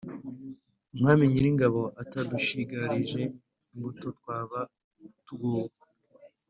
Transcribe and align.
Umwami 0.93 1.23
Nyiringabo 1.31 1.81
atadushigarije 2.01 3.21
imbuto 3.71 4.05
twaba 4.19 4.59
tugowe 5.25 5.71